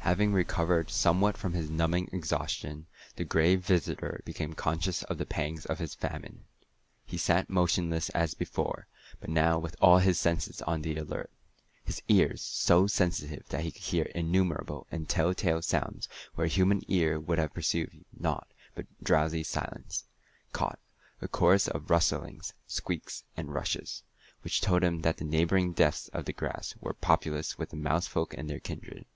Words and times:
Having 0.00 0.34
recovered 0.34 0.90
somewhat 0.90 1.38
from 1.38 1.54
his 1.54 1.70
numbing 1.70 2.10
exhaustion, 2.12 2.84
the 3.16 3.24
Gray 3.24 3.56
Visitor 3.56 4.20
became 4.26 4.52
conscious 4.52 5.02
of 5.04 5.16
the 5.16 5.24
pangs 5.24 5.64
of 5.64 5.78
his 5.78 5.94
famine. 5.94 6.44
He 7.06 7.16
sat 7.16 7.48
motionless 7.48 8.10
as 8.10 8.34
before, 8.34 8.88
but 9.20 9.30
now 9.30 9.58
with 9.58 9.74
all 9.80 9.96
his 9.96 10.20
senses 10.20 10.60
on 10.60 10.82
the 10.82 10.98
alert. 10.98 11.30
His 11.82 12.02
ears 12.10 12.42
so 12.42 12.86
sensitive 12.88 13.48
that 13.48 13.62
he 13.62 13.70
could 13.72 13.80
hear 13.80 14.04
innumerable 14.14 14.86
and 14.90 15.08
tell 15.08 15.32
tale 15.32 15.62
sounds 15.62 16.10
where 16.34 16.44
a 16.44 16.48
human 16.50 16.82
ear 16.86 17.18
would 17.18 17.38
have 17.38 17.54
perceived 17.54 18.04
nought 18.12 18.52
but 18.74 18.84
a 18.84 19.02
drowsy 19.04 19.42
silence 19.42 20.04
caught 20.52 20.78
a 21.22 21.26
chorus 21.26 21.66
of 21.68 21.88
rustlings, 21.88 22.52
squeaks, 22.66 23.24
and 23.34 23.54
rushes, 23.54 24.02
which 24.42 24.60
told 24.60 24.84
him 24.84 25.00
that 25.00 25.16
the 25.16 25.24
neighboring 25.24 25.72
depths 25.72 26.08
of 26.08 26.26
the 26.26 26.34
grass 26.34 26.74
were 26.82 26.92
populous 26.92 27.56
with 27.56 27.70
the 27.70 27.76
mouse 27.76 28.06
folk 28.06 28.34
and 28.36 28.50
their 28.50 28.60
kindred. 28.60 29.06